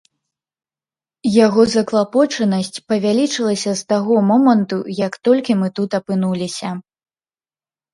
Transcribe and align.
Яго 1.45 1.65
заклапочанасць 1.75 2.83
павялічылася 2.93 3.71
з 3.85 3.87
таго 3.97 4.13
моманту, 4.33 4.83
як 5.07 5.13
толькі 5.31 5.51
мы 5.65 5.75
тут 5.81 5.89
апынуліся. 6.03 6.79